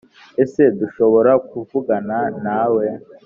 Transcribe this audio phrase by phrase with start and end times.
[0.43, 2.85] ese dushobora kuvugana na we